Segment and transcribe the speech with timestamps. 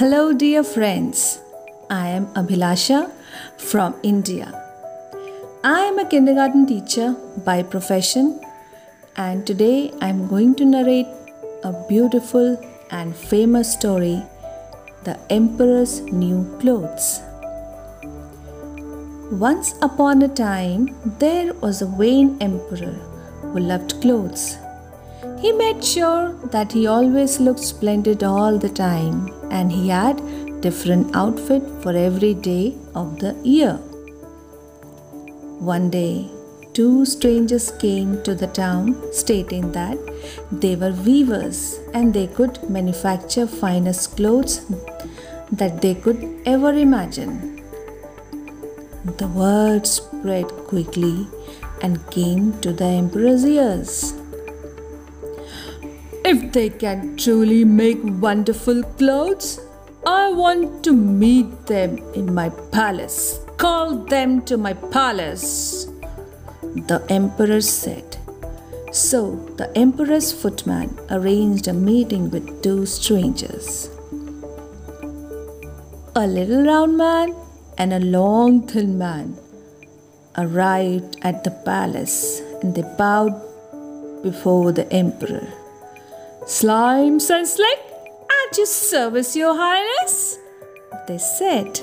[0.00, 1.40] Hello, dear friends.
[1.90, 3.12] I am Abhilasha
[3.58, 4.46] from India.
[5.62, 8.40] I am a kindergarten teacher by profession,
[9.16, 11.10] and today I am going to narrate
[11.64, 12.56] a beautiful
[12.90, 14.22] and famous story
[15.04, 17.20] The Emperor's New Clothes.
[19.48, 22.96] Once upon a time, there was a vain emperor
[23.42, 24.56] who loved clothes.
[25.40, 30.20] He made sure that he always looked splendid all the time and he had
[30.60, 33.76] different outfit for every day of the year.
[35.72, 36.28] One day,
[36.74, 39.96] two strangers came to the town stating that
[40.52, 44.60] they were weavers and they could manufacture finest clothes
[45.50, 47.62] that they could ever imagine.
[49.16, 51.26] The word spread quickly
[51.82, 54.19] and came to the emperor's ears.
[56.30, 59.58] If they can truly make wonderful clothes,
[60.06, 63.40] I want to meet them in my palace.
[63.56, 65.86] Call them to my palace.
[66.90, 68.18] The emperor said.
[68.92, 73.90] So the emperor's footman arranged a meeting with two strangers.
[76.14, 77.34] A little round man
[77.76, 79.36] and a long thin man
[80.38, 83.34] arrived at the palace and they bowed
[84.22, 85.48] before the emperor.
[86.50, 87.78] Slimes and Slick,
[88.28, 90.36] at your service, your highness,
[91.06, 91.78] they said.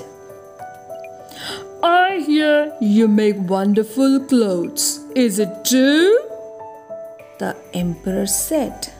[1.82, 5.00] I hear you make wonderful clothes.
[5.14, 6.18] Is it true?
[7.38, 8.92] The emperor said.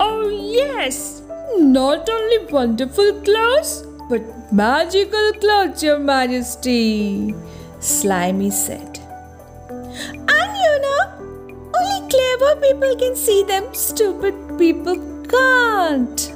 [0.00, 1.22] Oh, yes,
[1.58, 7.32] not only wonderful clothes, but magical clothes, your majesty,
[7.78, 8.97] Slimy said.
[12.38, 14.96] Clever people can see them, stupid people
[15.28, 16.34] can't.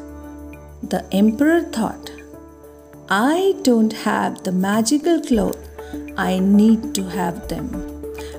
[0.82, 2.10] The emperor thought,
[3.08, 5.58] I don't have the magical cloth.
[6.16, 7.68] I need to have them.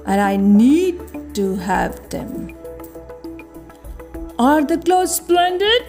[0.05, 2.55] And I need to have them.
[4.37, 5.87] Are the clothes splendid?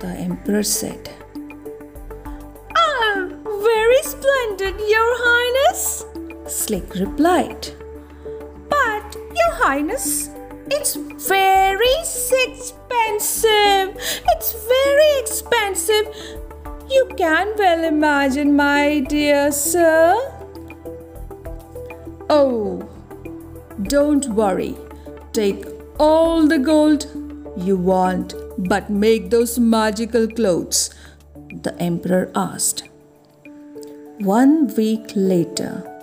[0.00, 1.10] The emperor said.
[2.76, 3.28] Ah,
[3.70, 6.04] very splendid, your highness,
[6.46, 7.68] Slick replied.
[8.68, 10.28] But, your highness,
[10.66, 10.94] it's
[11.28, 13.96] very expensive.
[14.32, 16.06] It's very expensive.
[16.90, 20.14] You can well imagine, my dear sir.
[22.30, 22.88] Oh,
[23.82, 24.76] don't worry.
[25.32, 25.66] Take
[25.98, 27.06] all the gold
[27.56, 30.90] you want, but make those magical clothes,
[31.62, 32.84] the emperor asked.
[34.18, 35.93] One week later,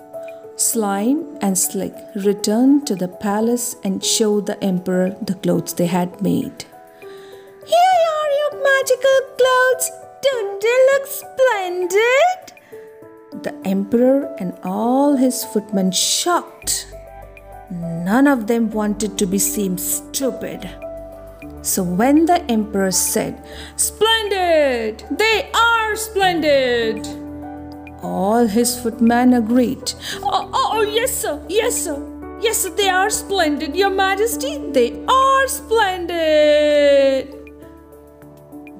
[0.62, 6.22] Slime and Slick returned to the palace and showed the emperor the clothes they had
[6.22, 6.64] made.
[7.66, 9.90] Here are your magical clothes.
[10.22, 12.42] Don't they look splendid?
[13.42, 16.86] The emperor and all his footmen shocked.
[17.70, 20.70] None of them wanted to be seen stupid.
[21.62, 23.44] So when the emperor said,
[23.74, 25.04] Splendid!
[25.10, 27.04] They are splendid!
[28.02, 29.92] All his footmen agreed.
[30.74, 31.98] Oh, yes, sir, yes, sir.
[32.40, 34.56] Yes, sir, they are splendid, Your Majesty.
[34.72, 37.28] They are splendid.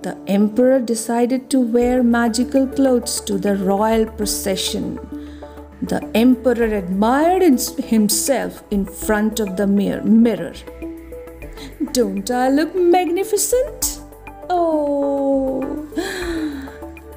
[0.01, 4.99] The emperor decided to wear magical clothes to the royal procession.
[5.83, 10.55] The emperor admired himself in front of the mirror.
[11.93, 14.01] Don't I look magnificent?
[14.49, 15.61] Oh,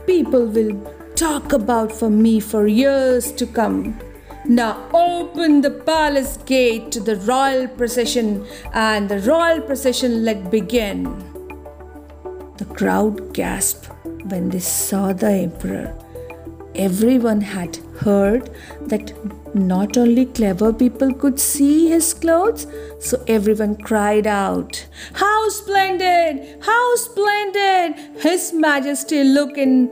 [0.05, 0.75] people will
[1.15, 3.97] talk about for me for years to come.
[4.47, 11.03] Now open the palace gate to the royal procession, and the royal procession let begin.
[12.57, 13.89] The crowd gasped
[14.25, 15.97] when they saw the emperor.
[16.75, 18.51] Everyone had heard
[18.81, 19.13] that
[19.55, 22.67] not only clever people could see his clothes,
[22.99, 26.61] so everyone cried out, How splendid!
[26.61, 27.95] How splendid!
[28.21, 29.89] His Majesty look in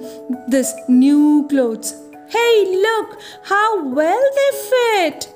[0.48, 1.96] this new clothes.
[2.34, 5.32] Hey, look how well they fit!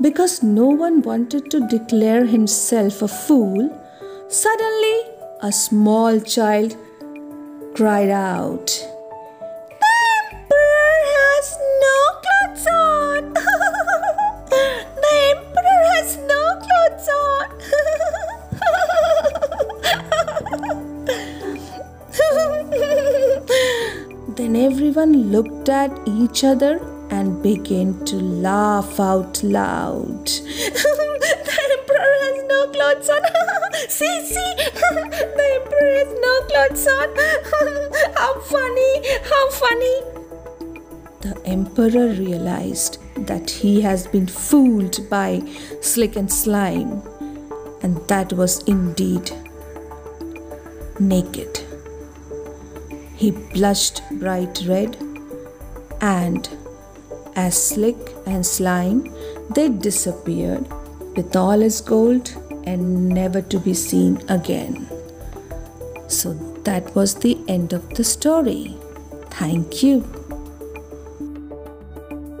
[0.00, 3.68] Because no one wanted to declare himself a fool,
[4.28, 5.00] suddenly
[5.42, 6.74] a small child
[7.74, 8.70] cried out.
[24.82, 26.78] Everyone looked at each other
[27.10, 30.26] and began to laugh out loud.
[30.26, 33.22] the emperor has no clothes on.
[33.88, 34.54] see, see,
[35.38, 37.08] the emperor has no clothes on.
[38.16, 38.92] how funny!
[39.30, 39.96] How funny!
[41.20, 42.98] The emperor realized
[43.28, 45.42] that he has been fooled by
[45.80, 47.02] Slick and Slime,
[47.82, 49.30] and that was indeed
[50.98, 51.71] naked.
[53.22, 54.96] He blushed bright red,
[56.00, 56.48] and
[57.36, 59.14] as Slick and Slime
[59.54, 60.66] they disappeared
[61.16, 62.34] with all his gold
[62.64, 64.88] and never to be seen again.
[66.08, 66.34] So
[66.64, 68.76] that was the end of the story.
[69.30, 70.21] Thank you.